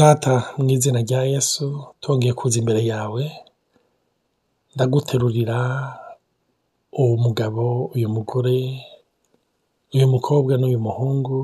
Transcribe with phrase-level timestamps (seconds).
[0.00, 1.66] Data mu izina rya Yesu
[2.00, 3.22] twongeye kuza imbere yawe,
[4.74, 5.58] ndaguterurira
[7.00, 7.64] uwo mugabo,
[7.96, 8.58] uyu mugore,
[9.94, 11.40] uyu mukobwa n'uyu muhungu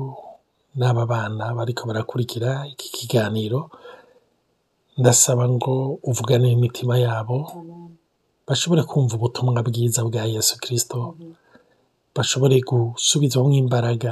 [0.77, 3.59] n'aba bana bariko barakurikira iki kiganiro,
[4.99, 5.73] ndasaba ngo
[6.09, 7.37] uvugane n'imitima yabo,
[8.47, 10.99] bashobore kumva ubutumwa bwiza bwa Yesu Kristo,
[12.15, 14.11] bashobore gusubizwamwo imbaraga,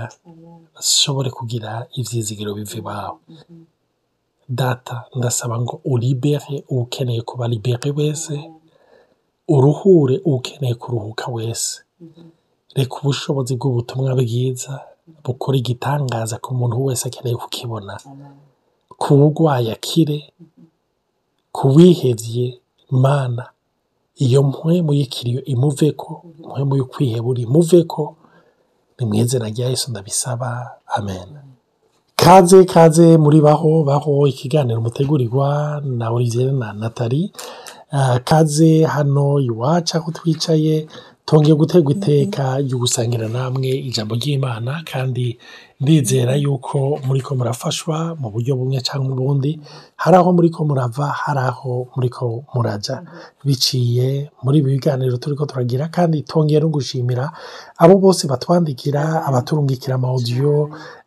[0.75, 1.69] bashobore kugira
[1.99, 3.21] ivyizigiro biva iwabo.
[4.49, 8.51] data ndasaba ngo uribere ukeneye kuba libere wese
[9.47, 12.29] uruhure ukeneye kuruhuka wese mm-hmm.
[12.75, 14.73] reka ubushobozi bw'ubutumwa bwiza
[15.23, 17.93] bukora igitangaza ku muntu wese akeneye kukibona
[19.01, 20.65] ku burwayi akire mm-hmm.
[21.55, 22.47] ku wihebye
[23.05, 23.43] mana
[24.23, 26.77] iyo mpwemu y'ikiriyo imuve ko impwemu mm-hmm.
[26.79, 28.03] yo kwihebura imuve ko
[28.99, 29.13] ni mu
[29.51, 30.49] rya yesu ndabisaba
[30.95, 31.39] amena
[32.17, 35.49] Kaze kaze muri baho baho ikiganiro mutegurirwa
[35.99, 37.29] na Olivier na Nathalie
[37.93, 40.75] eh, kaze hano iwacu aho twicaye
[41.29, 45.37] tongeye gutegwa iteka ryo gusangira namwe ijambo ry'imana kandi
[45.81, 49.51] ndizera yuko muriko murafashwa mu buryo bumwe cyangwa ubundi
[50.01, 52.23] hari aho muriko murava hari aho muriko
[52.53, 52.95] murajya
[53.45, 57.29] biciye muri ibi biganiro turi ko turagira kandi tongeye no gushimira
[57.77, 60.53] abo bose batwandikira abaturungikira amawudiyo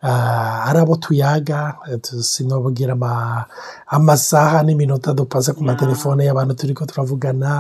[0.03, 1.59] ah, ari abo tuyaga
[2.31, 2.93] sinababwira
[3.97, 7.51] amasaha n'iminota dupaze ku matelefone y'abantu turi ko turavugana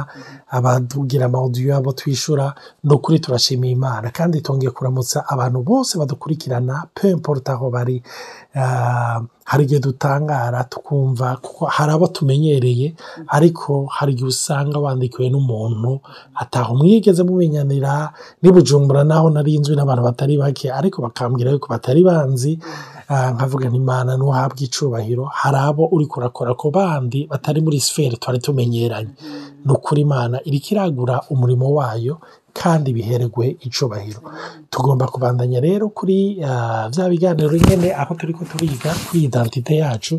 [0.56, 2.46] abatugira amawudiyo abo twishyura
[2.86, 7.96] ni ukuri turashimiye imana kandi tongeye kuramutsa abantu bose badukurikirana pe mporuta aho bari
[8.52, 12.94] Ah, hari igihe dutangara tukumva kuko hari abo tumenyereye
[13.30, 15.92] ariko hari igihe usanga wandikiwe n'umuntu
[16.34, 18.10] ataha mwigeze mumenyanira
[18.42, 22.52] n'ibujumbura naho nari inzu n'abantu batari bake ariko bakambwira yuko batari banzi
[23.06, 28.38] ah, nkavuga n'imana nuhabwa icyubahiro hari abo uri kurakora ku bandi batari muri siferi twari
[28.42, 29.14] tumenyeranye
[29.62, 32.18] ni ukuri imana iri kiragura umurimo wayo
[32.58, 34.30] kandi biherwe icubahiro mm.
[34.72, 36.18] tugomba kubandanya rero kuri
[36.92, 40.14] bya ah, biganiro nyine aho turi ko turiga kuri identite yacu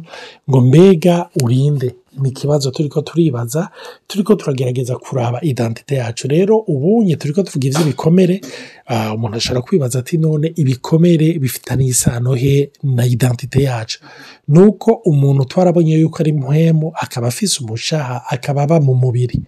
[0.47, 3.70] ngo mbega urinde ni ikibazo turi ko turibaza
[4.08, 8.42] turi ko turagerageza kuraba idantite yacu rero ubunye turi ko tuvuga iby'ibikomere
[8.88, 14.00] ah, umuntu ashobora kwibaza ati none ibikomere bifitanye isano he na idantite yacu
[14.48, 19.40] ni uko umuntu twarabonye yuko ari muhemu akaba afise umushaha akaba aba mu mubiri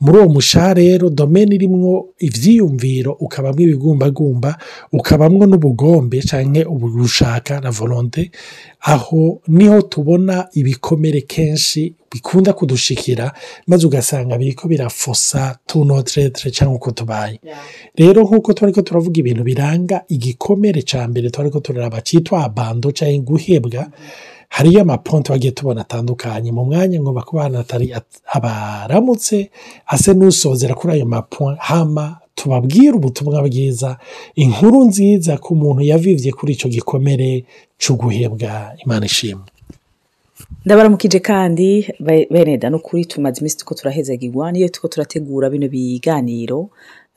[0.00, 4.58] muri uwo mushaha rero domene irimwo ibyiyumviro ukabamwo ibigumbagumba
[4.92, 8.30] ukabamwo n'ubugombe cyangwa ubugushaka na volonte
[8.92, 13.32] aho niho tubona ibikomere kenshi bikunda kudushikira
[13.66, 17.40] maze ugasanga biriko birafosa tunotiretire cyangwa uko tubaye
[17.94, 22.88] rero nk'uko twari ko turavuga ibintu biranga igikomere cya mbere twari ko turaraba cyitwa abando
[22.98, 23.82] cyangwa guhebwa
[24.54, 27.86] hariyo amaponti bagiye tubona atandukanye mu mwanya ngo atari
[28.36, 29.50] abaramutse
[29.86, 33.98] ase n'usozera kuri ayo maponti hama tubabwire ubutumwa bwiza
[34.34, 37.44] inkuru nziza ku muntu yavivye kuri icyo gikomere
[37.78, 38.50] cyo guhebwa
[38.82, 39.46] imana ishimwe
[40.64, 41.68] ndabaramukije kandi
[42.34, 46.58] beneda da n'ukuri tumaze iminsi tuko turahezagirwa niyo tuko turategura bino biganiro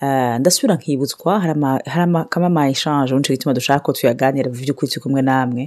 [0.05, 1.53] eh, ndasubira nkibutswa hari
[2.23, 5.61] akamama eshanje nicyo gituma dushaka ko tuyaganira by'ukuri turi kumwe namwe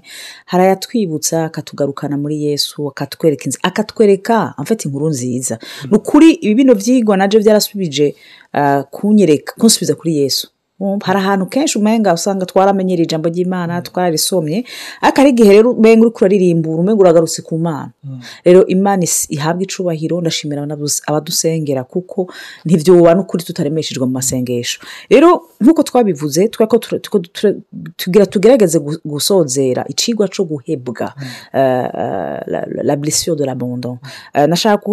[0.51, 5.55] hari ayatwibutsa akatugarukana muri yesu akatwereka inzu akatwereka amfite inkuru nziza
[5.91, 8.07] ni ukuri ibi bino byigwa nabyo byarasubije
[8.59, 10.47] eh, kunyereka kunsubiza kuri yesu
[10.81, 14.65] hari ahantu kenshi umenga usanga twaramenyera ijambo ry'imana twararisomye
[15.05, 18.21] ariko ari igihe rero umenga uri kuraririmbura umenga uragarutse ku mana hmm.
[18.45, 19.03] rero imana
[19.37, 20.61] ihabwa icubahiro ndashimira
[21.09, 22.29] abadusengera kuko
[22.65, 24.79] ntibyo n’ukuri ukuri tutaremeshejwe mu masengesho
[25.13, 25.29] rero
[25.63, 26.43] nk'uko twabivuze
[28.33, 28.79] tugerageze
[29.13, 31.61] gusozera icigwa cyo guhebwa hmm.
[31.61, 31.89] eh,
[32.53, 33.97] eh, la blessure de l'abandon
[34.37, 34.91] eh, nashaka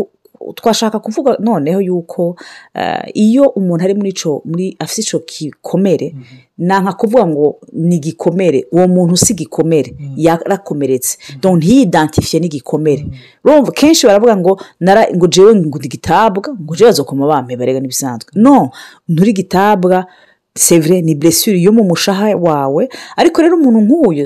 [0.55, 2.37] twashaka kuvuga noneho yuko
[2.73, 6.13] eh, iyo umuntu ari muri ico muri afite icyo gikomere
[6.57, 6.83] mhm.
[6.83, 10.13] ni kuvuga ngo ni gikomere uwo muntu si igikomere mhm.
[10.17, 11.57] yarakomeretse mhm.
[11.57, 13.03] ntiyidantifiye n'igikomere
[13.77, 14.53] kenshi baravuga ngo
[15.17, 18.69] ngo jewe ngo gitabwa ngo jewe azokoma bampe barega n'ibisanzwe no
[19.09, 20.05] nturi gitabwa
[21.03, 22.85] ni blessure yo mu mushaha wawe
[23.17, 24.25] ariko rero umuntu nk'uyu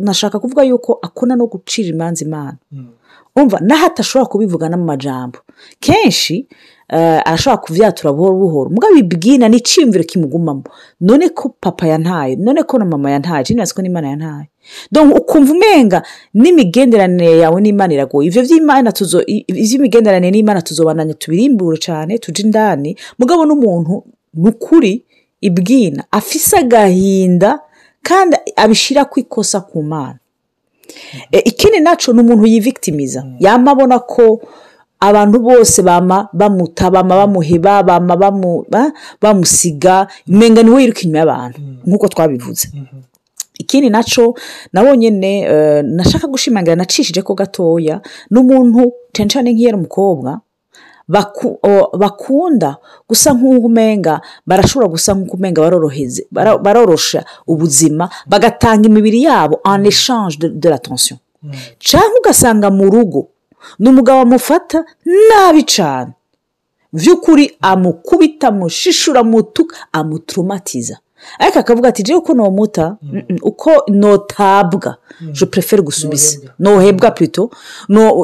[0.00, 2.56] nashaka kuvuga yuko akunda no gucira imanza imana
[3.38, 5.38] umva naho atashobora kubivugana n’amajambo
[5.84, 6.34] kenshi
[6.88, 6.98] eh,
[7.28, 9.58] arashobora kubyatura buhoro buhoro mugabo ibwina ni
[10.06, 10.64] kimugumamo
[11.00, 14.46] none ko papa yantaye none ko na mama yantaye jenasi ko n'imana yantaye
[15.20, 15.98] ukumva umenga
[16.40, 18.88] n'imigenderanire yawe n'imana iragoye ibyo by'imana
[19.50, 23.92] iby'imigenderanire n'imana tuzobananye tubirimbure cyane tujye indani mugabo n'umuntu
[24.42, 24.92] ni ukuri
[25.46, 27.50] ibwina afise agahinda
[28.08, 30.18] kandi abishyira ku ikosa ku mana
[31.32, 33.72] E, ikindi nacu ni umuntu yivigitimiza yaba
[34.12, 34.24] ko
[35.08, 38.12] abantu bose bama bamuta bama bamuheba bama
[39.22, 39.94] bamusiga
[40.36, 41.80] mpenga niwe wiruka inyuma y'abantu mm-hmm.
[41.86, 43.00] nk'uko twabivuze mm-hmm.
[43.62, 44.24] ikindi nacyo
[44.72, 47.96] nabonye ne eh, nashaka gushimangira nacishije ko gatoya
[48.32, 48.80] n'umuntu
[49.14, 50.30] cyane cyane nk'iyo ari umukobwa
[51.98, 52.70] bakunda
[53.08, 53.68] gusa nk'uko
[54.48, 55.70] barashobora gusa nk'uko umenga
[56.64, 57.20] barorosha
[57.52, 61.52] ubuzima bagatanga imibiri yabo en échange de la tension mm.
[61.86, 63.22] cyangwa ugasanga mu rugo
[63.78, 64.78] ni umugabo amufata
[65.28, 66.10] nabi cyane
[66.96, 70.96] by'ukuri amukubita amushishura amutuka amuturumatiza
[71.42, 73.22] ariko akavuga ati jya uko nomuta mm.
[73.28, 74.96] Mm, uko notabwa
[75.32, 77.50] je prefere gusubiza nohebwa pito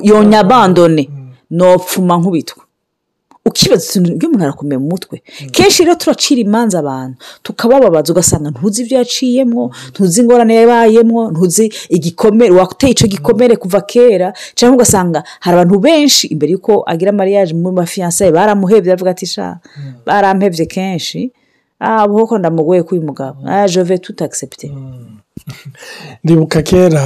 [0.04, 1.10] yonyabandone
[1.50, 2.65] nopfuma nkubitwa
[3.48, 5.50] ukibaza ikintu ry'umuntu arakomeye mu mutwe mm.
[5.56, 11.64] kenshi rero turacira imanza abantu tukabababaza ugasanga ntuzi ibyo yaciyemo ntuzi ingorane yabayemo ntuzi
[11.96, 17.52] igikomere wateye icyo gikomere kuva kera cyangwa ugasanga hari abantu benshi imbere y'uko agira mariage
[17.62, 19.58] muri mafiyansaye baramuhebye baravuga ati sha mm.
[20.06, 21.20] baramuhebye kenshi
[21.86, 23.48] aha buhoko ndamugoye ko uyu mugabo mm.
[23.48, 24.66] aya ah, tutagisepite
[26.24, 27.02] ndibuka kera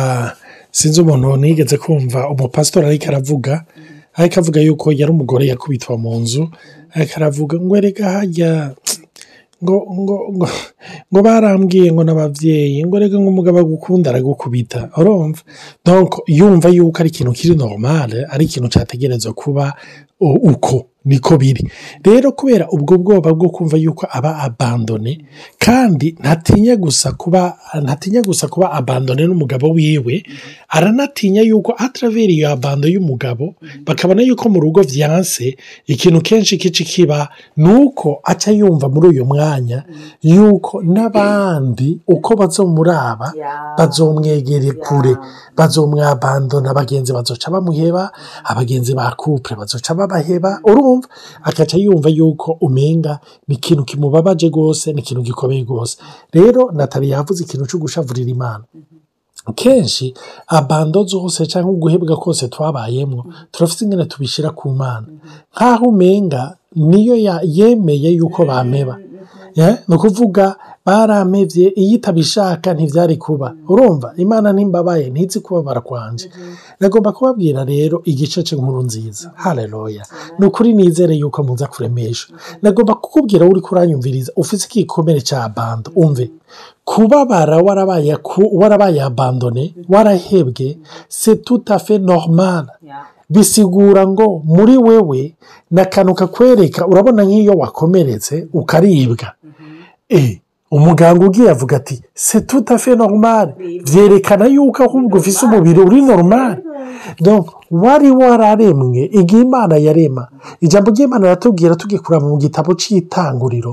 [0.79, 3.55] sinzi umuntu nigeze kumva umupasitori ariko aravuga
[4.19, 6.43] ariko avuga yuko yari umugore yakubitwa mu nzu
[7.03, 8.51] akaravuga aravuga ngo erega hajya
[9.63, 10.17] ngo ngo
[11.11, 15.41] ngo barambwiye ngo n'ababyeyi ngo reka ngo umugabo agukunda aragukubita urumva
[16.39, 19.65] yumva yuko ari ikintu kiri normal, ari ikintu cyategereza kuba
[20.53, 20.75] uko
[21.05, 21.65] niko biri
[22.05, 25.25] rero kubera ubwo bwoba bwo kumva yuko aba abandone
[25.59, 30.23] kandi ntatinya gusa kuba ntatinya gusa kuba abandone n'umugabo wiwe
[30.69, 33.55] aranatinya yuko ataravera iyo abando y'umugabo
[33.87, 35.57] bakabona yuko mu rugo byanse
[35.89, 39.85] ikintu kenshi kici kiba ni uko aca yumva muri uyu mwanya
[40.23, 43.29] yuko n'abandi uko bazomuraba
[43.79, 45.15] bazomwegere kure
[45.57, 48.03] bazomwabandona abagenzi bazoca bamuheba
[48.45, 51.09] abagenzi ba kupure bazoca babaheba urumva yumva
[51.43, 53.13] akaca yumva yuko umenga
[53.49, 55.95] ni ikintu kimubabaje rwose ni ikintu gikomeye rwose
[56.37, 58.65] rero natali yavuze ikintu cyo gushavurira imana
[59.61, 60.07] kenshi
[60.59, 63.21] abando zose cyangwa uguhebwa kose twabayemo
[63.53, 65.07] turafite ingana tubishyira ku mana
[65.55, 66.43] nk'aho umenga
[66.75, 68.97] niyo yemeye yuko bameba
[69.57, 69.75] eh?
[69.89, 70.57] ni ukuvuga
[70.87, 76.27] baramebye iyo itabishaka ntibyari kuba urumva imana ntimbabaye ntitsi kubabara kwanjye
[76.81, 80.03] nagomba kubabwira rero igice cy'inkuru nziza hareroya
[80.39, 82.29] ni ukuri nizere yuko muza kuremesha
[82.63, 86.31] nagomba kukubwira uri kuranyumviriza ufite igikomere cya bando umve
[86.87, 87.57] kubabara
[88.61, 90.79] warabaye abandone warahebwe
[91.09, 92.67] se tutafe normal
[93.31, 95.21] bisigura ngo muri wewe
[95.75, 99.83] na akantu kakwereka urabona nk'iyo wakomeretse ukaribwa mm-hmm.
[100.19, 100.31] eh,
[100.77, 101.97] umuganga ugiye avuga ati
[102.27, 103.53] se tutafe norumare
[103.87, 106.61] byerekana yuko ahubwo ufite umubiri uri norumare
[107.83, 110.25] wari wararemwe igihe imana yarema
[110.65, 113.73] ijambo ry'imana yatubwira tugikura mu gitabo cy'itanguriro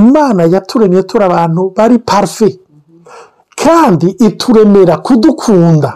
[0.00, 3.04] imana yaturemye turi abantu bari parufe mm-hmm.
[3.62, 5.90] kandi ituremera kudukunda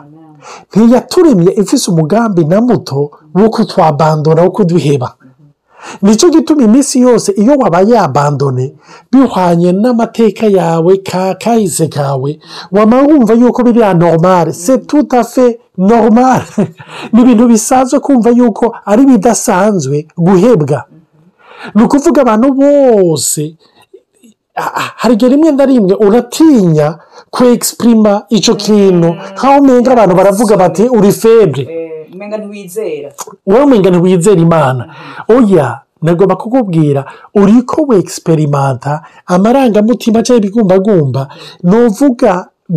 [0.75, 3.01] ntiyaturemye ifise umugambi na muto
[3.39, 5.09] wo kutwabandona wo kuduheba
[6.07, 8.65] nicyo gituma iminsi yose iyo waba yabandone
[9.11, 12.31] bihwanye n'amateka yawe ka kahise kawe
[12.77, 15.47] wamara wumva yuko biriya normale se tutafe
[15.91, 16.43] normal,
[17.13, 20.79] ni ibintu bisanzwe kumva yuko ari bidasanzwe guhebwa
[21.75, 23.43] ni ukuvuga abantu bose
[25.01, 26.89] hari igihe rimwe na rimwe uratinya
[27.35, 29.17] kwegisiprima icyo eh, kintu eh.
[29.37, 33.11] nk'aho umenga abantu baravuga bati uri febure eh,
[33.47, 34.83] wowe umenga ntiwizera imana
[35.37, 35.69] oya
[36.07, 37.01] nagomba kukubwira
[37.41, 38.93] uri ko wegisiperimanta
[39.35, 41.23] amarangamutima cyangwa ibigumbagumba
[41.69, 42.33] nuvuga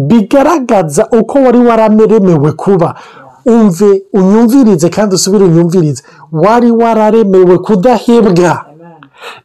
[0.09, 2.89] bigaragaza uko wari warameremewe kuba
[3.53, 6.03] umve unyumvirize kandi usubire unyumvirize
[6.43, 8.51] wari wararemewe kudahebwa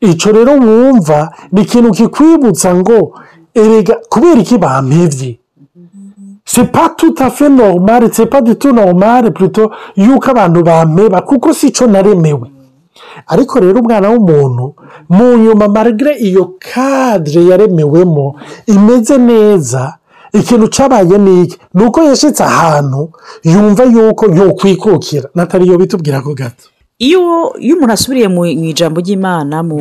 [0.08, 1.18] icyo rero wumva
[1.52, 2.98] ni ikintu kikwibutsa ngo
[3.60, 5.30] erega kubera iki bampebye
[6.52, 9.62] sepa tutafe normale sepa ditu normale puruto
[10.04, 12.46] yuko abantu bameba kuko si cyo naremewe
[13.32, 14.66] ariko rero umwana w'umuntu
[15.14, 18.26] mu nyuma marigre iyo kadire yaremewemo
[18.74, 19.82] imeze neza
[20.38, 23.00] ikintu cyabaye ni iki ni uko yashyitse ahantu
[23.52, 26.66] yumva yuko yokwikukira natariyo bitubwira ko gato
[27.02, 27.20] iyo
[27.74, 29.78] umuntu asubiriye mu ijambo ry'imana mu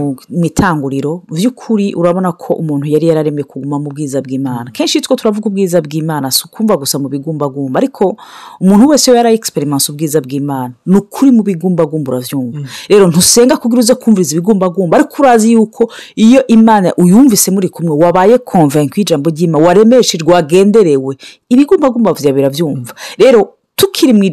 [0.50, 5.77] itanguriro by'ukuri urabona ko umuntu yari yararemye kuguma mu bwiza bw'imana kenshi iyo turavuga ubwiza
[5.86, 8.05] bw'imana si ukumva gusa mu bigumbagumba ariko
[8.63, 12.65] umuntu wese yari egisperimanse ubwiza bw'imana ni ukuri mu bigumbagumba urabyumva mm.
[12.89, 15.82] rero ntusenga kugira uze kumviriza ibigumbagumba ariko urazi yuko
[16.25, 21.12] iyo imana uyumvise muri kumwe wabaye konvenku y'ijambo ry'imana waremeshejwe wagenderewe
[21.53, 22.91] ibigumbagumba byawe birabyumva
[23.22, 23.39] rero
[23.77, 24.24] tukiri mu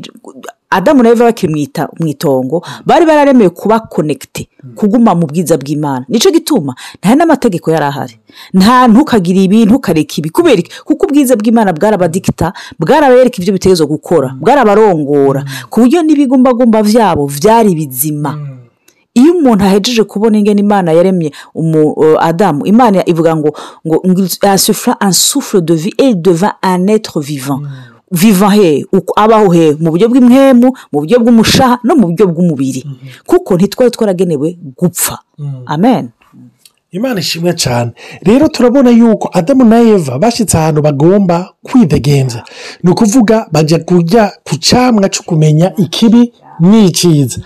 [0.72, 4.46] adamu na eva bakimwita mu itongo bari bararemewe kuba konegite
[4.78, 8.14] kuguma mu bwiza bw'imana nicyo gituma nta n'amategeko yari ahari
[8.54, 15.42] nta ntukagire ibi ntukareke ibi kubera kuko ubwiza bw'imana bwarabadikita bwarabereka ibyo bitegezo gukora bwarabarongora
[15.70, 18.30] ku buryo n'ibigumbagumba byabo byari bizima
[19.18, 21.32] iyo umuntu ahejeje kubona ingene imana yaremye
[22.28, 23.48] adamu imana ivuga ngo
[23.86, 24.00] ngo
[24.54, 27.66] asufura ansufure dovi e deva anetre vivant
[28.10, 28.84] viva he
[29.16, 33.08] abaho he mu buryo bw'imwemu mu buryo bw'umushaha no mu buryo bw'umubiri mm-hmm.
[33.26, 35.62] kuko ntitwari twaragenewe gupfa mm.
[35.66, 36.08] amen
[36.90, 37.90] imana ishimwe cyane
[38.26, 42.42] rero turabona yuko adamu na eva bashyitse ahantu bagomba kwidegenza
[42.82, 46.32] ni ukuvuga bajya kujya ku cyamwa cyo kumenya ikibi
[46.66, 47.38] n'icyiza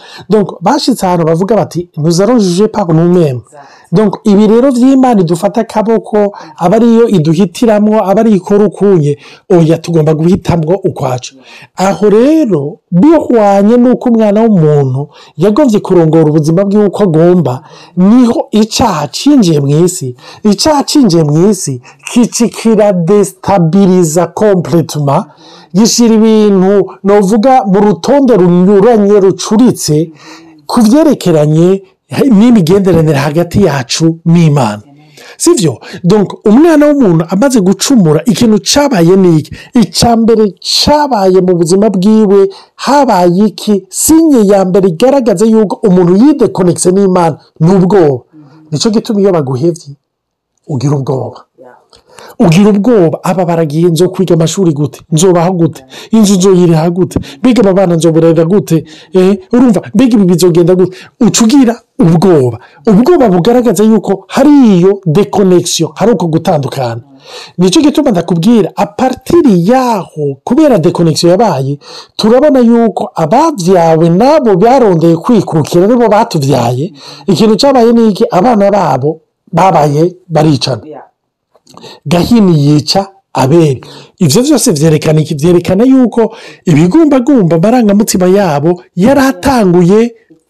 [0.65, 3.43] bashyitse ahantu bavuga bati ntuzarujije pabu n'umwemu
[4.25, 6.17] ibi rero by'imana idufata akaboko
[6.65, 9.17] aba ariyo iduhitiramwo aba ariyo ikora ukunye
[9.57, 11.33] oya tugomba guhitamwo ukwacu
[11.87, 12.63] aho rero
[13.01, 15.03] bihwanye n'uko umwana w'umuntu
[15.43, 17.55] yagombye kurongora ubuzima bw’uko agomba
[18.11, 20.09] niho icyaha cyinjiye mu isi
[20.53, 21.73] icyaha cyinjiye mu isi
[22.11, 25.17] kicikira desitabiriza kompuretuma
[25.77, 26.75] gishyira ibintu
[27.09, 29.97] navuga mu rutonde runyuranye rucuritse
[30.71, 31.69] ku byerekeranye
[32.39, 34.83] n'imigenderanire hagati yacu n'imana
[35.43, 35.73] si byo
[36.51, 39.51] umwana w'umuntu amaze gucumura ikintu cyabaye ni iki
[39.83, 40.45] icya mbere
[40.77, 42.41] cyabaye mu buzima bwiwe
[42.85, 48.23] habaye iki sinye ya mbere igaragaza yuko umuntu yidekonegise n'imana ni ubwoba
[48.69, 49.89] nicyo gituma iyo baguhebye
[50.73, 51.39] ugira ubwoba
[52.39, 55.81] ugira ubwoba aba baragiye nzo kwiga amashuri gute nzobaho gute
[56.17, 58.77] inzu nzoyiriha gute mbega aba bana nzoborera gute
[59.19, 60.95] eh, urumva mbega ibi bizogenda gute
[61.27, 62.59] ucugira ubwoba
[62.91, 67.03] ubwoba bugaragaza yuko hari iyo dekonegisiyo hari uko gutandukana
[67.59, 71.79] nicyo gituma ndakubwira aparitiri yaho kubera dekonegisiyo yabaye
[72.19, 76.87] turabona yuko ababyawe nabo barondeye kwikukira nibo batubyaye
[77.31, 79.11] ikintu cyabaye ni iki abana babo
[79.59, 80.03] babaye
[80.35, 80.83] baricana
[82.07, 83.81] gahini yica abeli
[84.19, 86.23] ibyo byose byerekana iki byerekana yuko
[86.71, 88.71] ibigumbagumba amarangamutima yabo
[89.05, 90.01] yari atanguye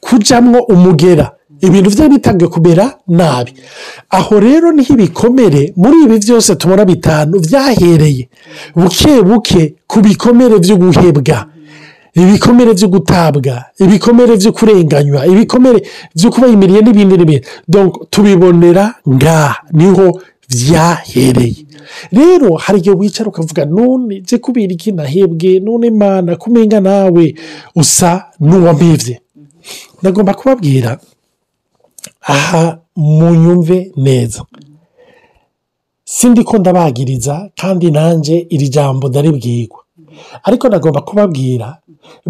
[0.07, 1.26] kujyamwo umugera
[1.66, 2.85] ibintu byari bitangiye kumera
[3.21, 3.50] nabi
[4.19, 8.25] aho rero niho ibikomere muri ibi byose tubona bitanu byahereye
[8.76, 11.38] buke buke ku bikomere byo guhebwa
[12.23, 13.54] ibikomere byo gutabwa
[13.85, 15.78] ibikomere byo kurenganywa ibikomere
[16.16, 17.37] byo kuba yimiriye n'ibindi n'ibindi
[18.12, 20.07] tubibonera ngaha niho
[20.51, 21.65] byahereye
[22.17, 27.25] rero hari igihe wicara ukavuga none nze kubera iki nahebwe none mana kumenga nawe
[27.81, 28.11] usa
[28.45, 29.15] n'uwamibye
[30.03, 30.91] nagomba kubabwira
[32.35, 32.65] aha
[33.17, 33.55] mu
[34.07, 34.41] neza
[36.17, 39.81] sindi ko ndabagiriza kandi nanjye iri jambo ndaribwirwa
[40.47, 41.69] ariko nagomba kubabwira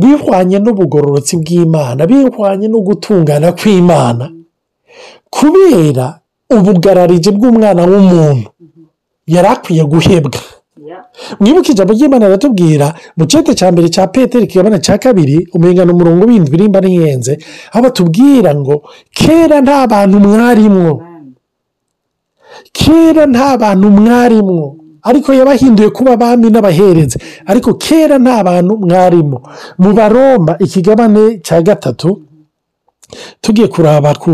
[0.01, 4.25] bihwanye n'ubugororotsi bw'imana bihwanye no gutungana kw'imana
[5.37, 6.07] kubera
[6.57, 8.49] ubugararike bw'umwana w'umuntu
[9.35, 10.39] yari akwiye guhebwa
[11.41, 16.23] mwibuke ijambo ry'imana riratubwira mu cyete cya mbere cya peteri kigabana cya kabiri umurengano umurongo
[16.29, 17.33] w'indwi birimba n'ihenze
[17.73, 18.75] aho batubwira ngo
[19.19, 20.93] kera nta bantu mwarimwo
[22.79, 24.63] kera nta bantu mwarimwo
[25.09, 27.17] ariko yabahinduye kuba abami n'abahereze
[27.51, 29.39] ariko kera nta bantu mwarimo
[29.83, 32.09] mu baromba ikigabane cya gatatu
[33.43, 34.31] tugiye kuraba ku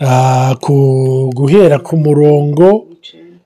[0.00, 0.56] Ah,
[1.36, 2.90] guhera ku murongo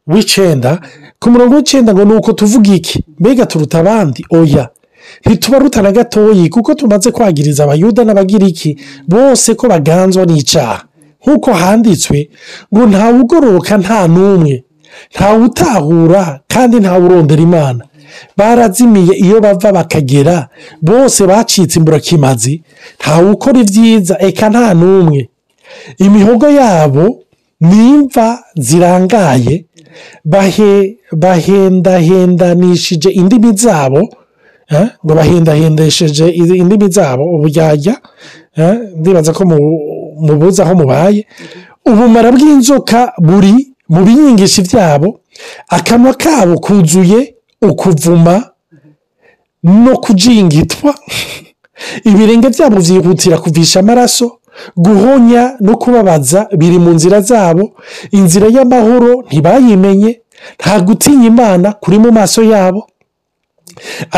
[0.09, 0.81] w'icyenda
[1.21, 4.65] ku murongo w'icyenda ngo ni uko tuvuga iki mbega turuta abandi oya
[5.29, 8.71] ntituba ruta na gatoyi kuko tumaze kwagiriza abayuda n'abagiriki
[9.13, 10.77] bose ko baganzwa n'icyaha
[11.21, 12.19] nk'uko handitswe
[12.73, 14.55] ngo ntawugororoka nta n'umwe
[15.13, 17.83] ntawutahura kandi ntawurondera imana
[18.39, 20.37] barazimiye iyo bava bakagera
[20.81, 22.53] bose bacitse imburakimazi
[23.01, 25.21] ntawukora ibyiza eka nta n'umwe
[25.99, 27.05] imihogo yabo
[27.61, 29.65] ni imva zirangaye
[31.21, 34.01] bahendahendanishije indimi zabo
[34.77, 34.87] eh?
[35.05, 36.29] ngo bahendahendesheje
[36.61, 37.95] indimi zabo ubujyajya
[38.65, 38.75] eh?
[39.01, 39.43] ndibaza ko
[40.27, 41.21] mubuze aho mubaye
[41.89, 43.55] ubumara bw'inzoka buri
[43.93, 45.09] mu binyigisho byabo
[45.77, 47.21] akanwa kabo kuzuye
[47.69, 48.35] ukuvuma
[49.85, 50.93] no kujingitwa
[52.11, 54.27] ibirenge byabo byihutira kuvisha amaraso
[54.77, 57.65] guhonya no kubabaza biri mu nzira zabo
[58.19, 60.11] inzira y'amahoro ntibayimenye
[60.61, 62.83] nta gutinya imana kuri mu maso yabo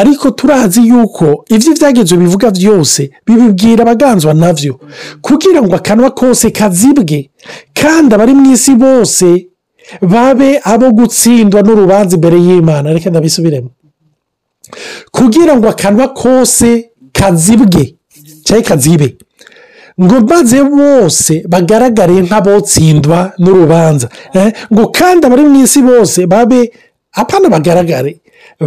[0.00, 4.73] ariko turazi yuko ibyo byagenze bivuga byose bibibwira abaganzwa nabyo
[5.26, 7.18] kugira ngo akanwa kose kazibwe
[7.78, 9.28] kandi abari mu isi bose
[10.12, 13.70] babe abo gutsindwa n'urubanza imbere y'imana reka ndabisubiremo
[15.16, 16.68] kugira ngo akanwa kose
[17.18, 17.85] kazibwe
[18.47, 19.09] cyangwa kazibe
[20.02, 24.07] ngo maze bose bagaragare nk'abotsindwa n'urubanza
[24.42, 24.49] eh?
[24.73, 26.61] ngo kandi abari mu isi bose babe
[27.21, 28.12] apana bagaragare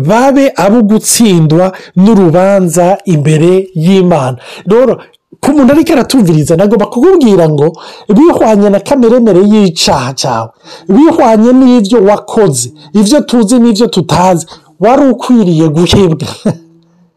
[0.09, 1.65] babe abo gutsindwa
[2.03, 3.51] n'urubanza imbere
[3.85, 4.37] y'imana
[4.71, 4.93] rero
[5.41, 7.67] ko umuntu ariko aratumviriza nagomba kukubwira ngo
[8.15, 10.49] bihwanye na kameremere y'icyaha cyawe
[10.95, 12.67] bihwanye n'ibyo wakoze
[12.99, 14.45] ibyo tuzi n'ibyo tutazi
[14.83, 16.27] wari ukwiriye guhebwa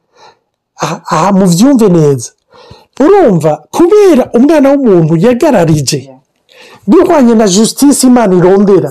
[0.86, 2.28] aha mubyumve neza
[3.04, 5.98] urumva kubera umwana w'umuntu yagararije
[6.90, 8.90] bihwanye na justice imana irondera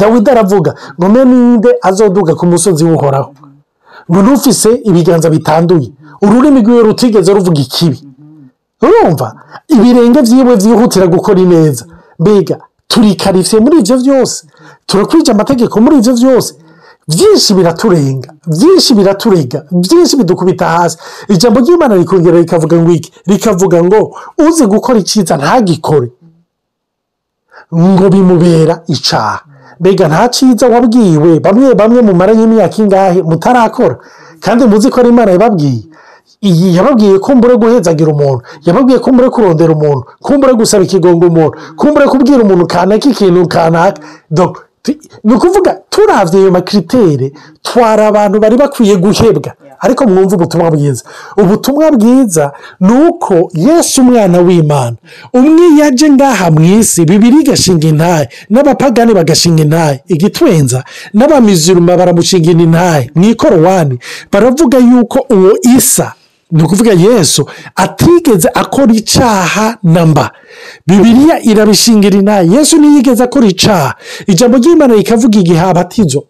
[0.00, 4.08] dawidi aravuga ngo ninde azoduga ku musozi w'uhoraho mm-hmm.
[4.10, 5.88] ngo ntufise ibiganza bitanduye
[6.24, 8.84] ururimi rwiwe rutigeze ruvuga ikibi mm-hmm.
[8.86, 9.26] urumva
[9.74, 11.84] ibirenge byiwe byihutira gukora ineza
[12.20, 12.56] mbega
[12.90, 14.38] turikarifiye muri ibyo byose
[14.88, 16.50] turakurikije amategeko muri ibyo byose
[17.08, 20.96] byinshi biraturenga byinshi biraturega byinshi bidukubita hasi
[21.34, 24.00] ijambo ry'imana rikongera rikavuga ngo iki rikavuga ngo
[24.46, 26.08] uzi gukora icyiza ntagikore
[27.92, 29.36] ngo bimubera icaha
[29.80, 33.96] mbega nta cyiza wabwiwe bamwe bamwe mumaranye imyaka ingahe mutarakora
[34.44, 35.82] kandi muzi ko ari imana yababwiye
[36.50, 41.22] iyi yababwiye ko mbure guhezagira umuntu yababwiye ko mbure kurondera umuntu ko mbure gusaba ikigongo
[41.30, 43.98] umuntu ko mbure kubwira umuntu kanaka ikintu kanaka
[45.24, 47.32] ni ukuvuga turabye ayo makiritere
[47.66, 49.50] twari abantu bari bakwiye guhebwa
[49.84, 51.02] ariko mwumva ubutumwa bwiza
[51.42, 52.44] ubutumwa bwiza
[52.84, 53.34] ni uko
[53.66, 54.96] yesu umwana w'imana
[55.38, 60.78] umwe yaje ngaha mu isi bibiri igashinga intaye n'abapagani bagashinga intaye igitwenza
[61.18, 63.94] n'abamiziruma baramushinga intaye mu ikorowani
[64.32, 66.06] baravuga yuko uwo isa
[66.50, 70.26] ni ukuvuga yesu atigeze akora icyaha namba
[70.86, 73.90] bibiriya irabishingira inaha yesu ntiyigeze akora icyaha
[74.32, 76.20] ijambo ry'imana rikavuga igihe abatizo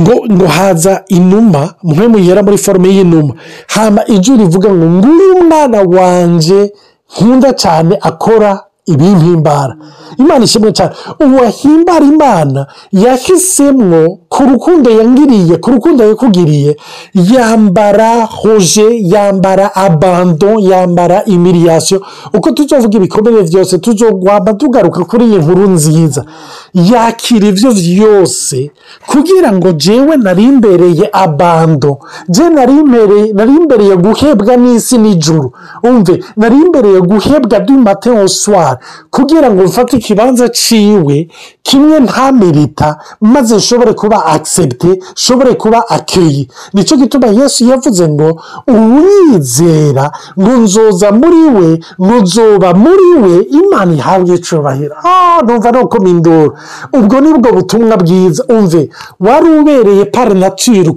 [0.00, 1.62] ngo ngo haza inuma
[1.94, 3.34] mwe muyera muri forume y'inuma
[3.74, 6.58] hama ijwi rivuga ngo nguyu umwana wanjye
[7.12, 8.50] nkunda cyane akora
[8.92, 9.76] ibimpimbara
[10.20, 10.92] imana ishimwe cyane
[11.24, 12.60] uwahimbara imana
[13.04, 14.00] yahisemwo
[14.32, 16.70] ku rukundo yangiriye ku rukundo yakugiriye
[17.34, 21.98] yambara hoje yambara abando yambara imiriyasiyo
[22.36, 26.20] uko tuzovuga ibikomere byose tuzogomba tugaruka kuri iyi nkuru nziza
[26.90, 28.56] yakira ibyo byose
[29.10, 31.90] kugira ngo jyewe nari imbereye abando
[32.34, 32.74] jye nari
[33.60, 35.48] imbereye guhebwa n'isi n'ijuru
[35.88, 38.78] umve nari imbereye guhebwa by'umateo oswara
[39.14, 41.16] kugira ngo mfate ikibanza ciwe
[41.68, 42.88] kimwe nta merita
[43.32, 46.42] maze nshobore kuba akisepte nshobore kuba akeye
[46.74, 48.28] nicyo gituma yesu yavuze ngo
[48.76, 50.04] uwizera
[50.40, 51.68] ngo nzoza muri we
[52.22, 55.96] nzoba muri we imana ihabwe icubahiro ah numva ni uko
[56.98, 58.88] ubwo ni bwo butumwa bwiza umve
[59.20, 60.34] wari ubereye pari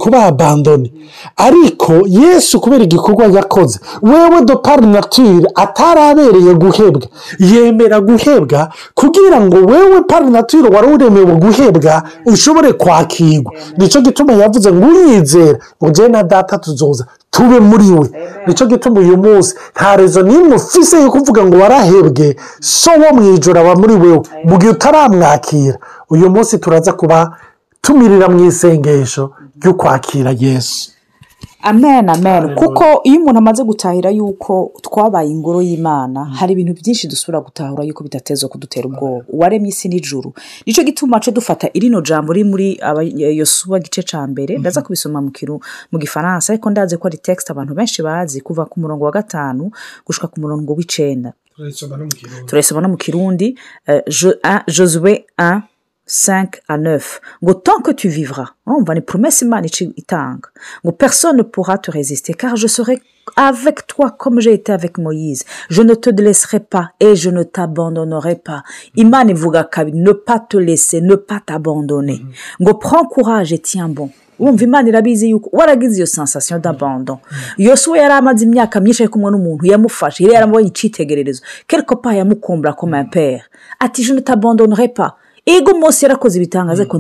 [0.02, 0.88] kuba abandoni
[1.48, 7.02] ariko yesu kubera igikorwa yakoze wewe do pari natire atarabereye guhebwa
[7.50, 8.60] yemera guhebwa
[9.00, 12.04] kugira ngo wewe pari natire wari uremewe guhebwa
[12.34, 17.06] ushobore kwakirwa nicyo gituma yavuze ngo uriyizera ugena data tuzoza
[17.38, 18.06] tube muri we
[18.48, 22.28] nicyo gituma uyu munsi nta rezo n'imwe ufise yo kuvuga ngo warahebwe
[22.80, 24.20] so wo mu ijoro aba muri wewe
[24.50, 25.74] mu gihe utaramwakira
[26.14, 27.18] uyu munsi turaza kuba
[27.84, 29.24] tumirira mu isengesho
[29.60, 30.82] ry'ukwakira yesu
[31.64, 34.54] amen amen kuko iyo umuntu amaze gutahira yuko
[34.86, 36.32] twabaye ingoro y'imana mm.
[36.40, 40.30] hari ibintu byinshi dusubira gutahura yuko bidateza kudutera ubwoba uwaremye isi n'ijuru
[40.66, 44.62] nicyo gituma cyo dufata irino jambo riri muri eh, yosuwa gice cya mbere mm-hmm.
[44.64, 45.32] ndaza kubisoma mu
[45.92, 49.64] mu gifaransa ariko ndaze ko ari tekisite abantu benshi bazi kuva ku murongo wa gatanu
[50.06, 51.32] gushaka ku murongo w'icyenda
[52.48, 53.48] turayisoma no mu kirundi
[53.88, 54.02] eh,
[54.52, 55.62] ah, josue a ah,
[56.08, 59.44] 5 à 9 ngo tant que tu vivras umva ni promesse
[59.98, 60.50] itanga
[60.84, 63.00] ngo personne ne pourra te résister car je serai
[63.36, 67.44] avec toi comme j'ai été avec Moïse je ne te laisserai pas et je ne
[67.44, 68.64] t'abandonnerai pas
[68.96, 69.02] mm.
[69.04, 72.22] imana ivuga kabiri ne pas te laisser ne pas t'abandonner
[72.60, 72.64] mm.
[72.64, 74.08] ngo prends courage et tiens bon
[74.40, 74.46] mm.
[74.46, 77.18] wumva imana irabizi yuko waragize iyo sensation d'abandon
[77.58, 82.74] yosuwe yari amaze imyaka myinshi ari kumwe n'umuntu yamufashe yari yaramubonye icyitegererezo kereko pa yamukumbura
[82.80, 83.00] ko ma
[83.80, 85.18] ati je ne t'abandonnerai pas
[85.56, 86.90] ego munsi yarakoze ibitangaza mm.
[86.90, 86.98] ko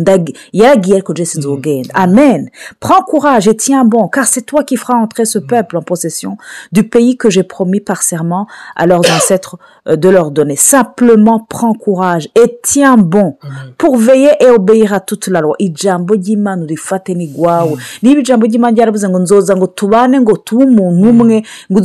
[0.53, 1.55] yaragiye ariko jesi nzu mm.
[1.57, 5.47] ugenda amen prends courage et tiens bon car c'est toi qui feras entrer ce mm.
[5.47, 6.37] peuple en possession
[6.71, 9.57] du pays que j'ai promis par serment à leurs ancêtres
[9.89, 13.37] euh, de leur donner simplement prends courage et tiens bon
[13.77, 18.75] pour veiller et obéir à toute la loi ijambo ry'imana urifate n'igwawe niba ijambo ry'imana
[18.75, 21.81] ryarabuze ngo nzoza ngo tubane ngo tube umuntu umwe ngo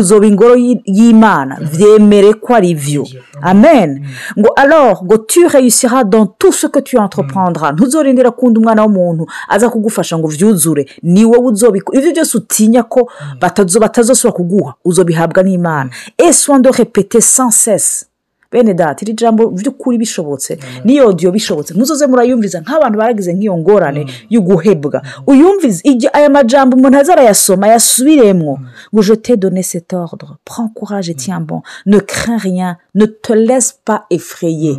[0.00, 3.04] uzoba ingoro y'imana byemere ko ari byo
[3.42, 4.04] amen
[4.38, 7.76] ngo alors ngo ture réussira dans tout ce que tu entreprendras mm.
[7.76, 10.82] ntuzorindira kundi umwana w'umuntu aza kugufasha ngo ubyuzure
[11.14, 13.76] ni wowe uzobikora ibyo byose utinya ko mm.
[13.84, 15.90] batazosura kuguha uzobihabwa n'imana
[16.26, 18.04] esi wanda repete sansesi
[18.52, 20.52] bene dati iri jambo by'ukuri bishobotse
[20.84, 24.10] n'iyo odiyo bishobotse muzoze murayumviza nk'abantu baragize nk'iyo ngorane mm.
[24.34, 24.98] yo guhebwa
[25.30, 25.80] uyumvize
[26.16, 28.52] aya majambo umuntu aza arayasoma yasubiremwo
[28.92, 33.72] ngo jete done cet ordre prends courage tiens bon ne crains rien ne te laisse
[33.88, 34.76] pas effrayer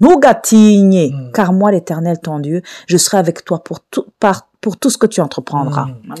[0.00, 1.30] Nougatinye, mm.
[1.32, 4.98] car moi, l'Éternel, ton Dieu, je serai avec toi pour tout, par, pour tout ce
[4.98, 5.86] que tu entreprendras.
[5.86, 6.14] Mm.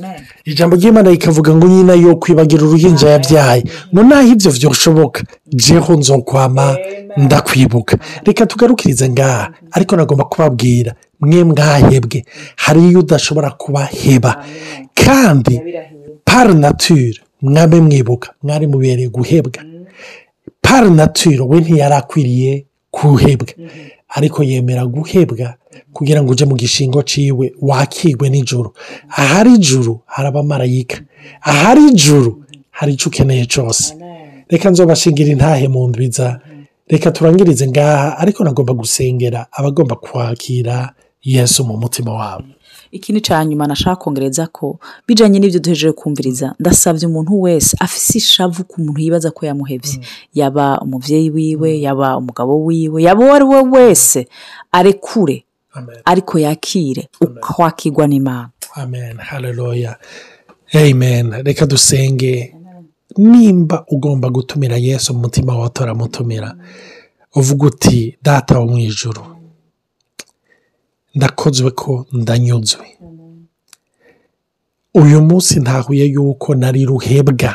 [0.46, 6.76] ijambo ry'imana rikavuga ngo nyina yo kwibagira uruhinja yabyaye ngo naho ibyo byoshoboka jeho nzokwama
[7.16, 12.24] ndakwibuka reka tugarukirize ngaha ariko nagomba kubabwira mwe mwahebwe
[12.56, 14.30] hari iyo udashobora kubaheba
[14.94, 15.54] kandi
[16.28, 19.70] pari natire mwabe mwibuka mwari mubereye guhebwa mm.
[20.62, 22.50] pari natire we ntiyarakwiriye
[22.94, 23.90] kuhebwa mm-hmm.
[24.16, 25.46] ariko yemera guhebwa
[25.96, 28.68] kugira ngo ujye mu gishingo ciwe wakigwe n'ijuru
[29.20, 30.98] ahari ijuru hari abamarayika
[31.50, 32.30] ahari ijuru
[32.76, 33.84] hari icyo ukeneye cyose
[34.52, 36.26] reka nzobashingira intahe mu ndwiza
[36.92, 40.76] reka turangirize ngaha ariko nagomba gusengera abagomba kwakira
[41.32, 42.44] yesu mu mutima wabo
[42.96, 48.62] ikindi cya nyuma nashaka kongereza ko bijyanye n'ibyo duhejeje kumviriza ndasabye umuntu wese afise ishavu
[48.70, 50.02] ku muntu yibaza ko yamuhebye mm.
[50.38, 54.20] yaba umubyeyi wiwe yaba umugabo wiwe yaba uwo ari we wese
[54.78, 55.38] arekure
[56.06, 59.92] ariko yakire ukwakirwa n'imana amen hararoya
[60.74, 62.54] amen reka dusenge
[63.18, 66.48] nimba ugomba gutumira yesu mu mutima wawe utaramutumira
[67.38, 69.33] uvuga uti data wo mu ijoro
[71.18, 72.86] ndakozwe ko ndanyuzwe
[75.02, 77.52] uyu munsi ntahuye yuko nari ruhebwa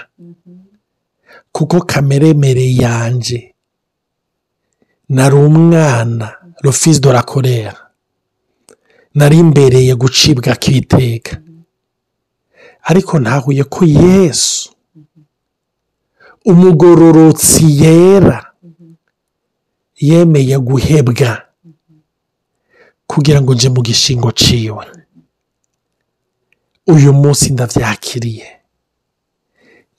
[1.56, 3.40] kuko kameremere yanjye
[5.16, 6.26] nari umwana
[6.66, 7.76] rufizi dorakorera
[9.18, 11.34] nari imbereye gucibwa akiteka
[12.90, 14.54] ariko ntahuye ko yesu
[16.52, 18.38] umugororotsi yera
[20.08, 21.32] yemeye guhebwa
[23.14, 24.86] kugira ngo nje mu gishingo ciwe
[26.94, 28.48] uyu munsi ndabyakiriye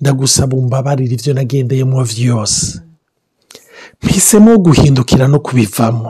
[0.00, 2.68] ndagusaba umbabarira ibyo nagendeyemo byose
[4.02, 6.08] mpisemo guhindukira no kubivamo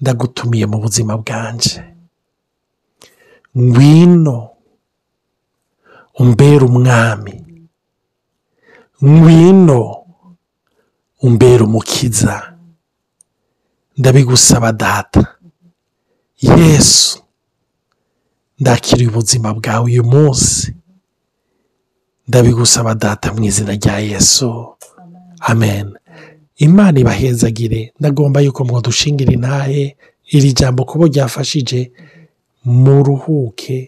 [0.00, 1.76] ndagutumiye mu buzima bwanjye
[3.60, 4.36] ngwino
[6.22, 7.34] umbera umwami
[9.06, 9.80] ngwino
[11.26, 12.34] umbera umukiza
[13.98, 15.22] ndabigusaba data
[16.42, 17.18] yesu
[18.60, 20.74] ndakira ubuzima bwawe uyu munsi
[22.28, 24.48] ndabigusaba data mu izina rya yesu
[25.50, 25.86] amen
[26.66, 29.82] imana ibahezagire ndagomba yuko mwadushingira intahe
[30.36, 31.78] iri jambo kubo ryafashije
[32.82, 33.78] muruhuke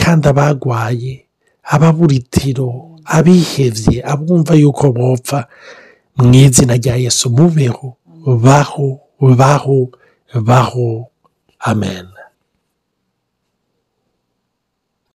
[0.00, 1.14] kandi abagwaye
[1.74, 2.68] ababuritiro
[3.16, 5.40] abihebye abumva yuko bopfa
[6.18, 7.88] mu izina rya yesu mubeho
[8.44, 8.88] baho
[9.40, 9.78] baho
[10.48, 10.88] baho
[11.66, 12.17] Amen.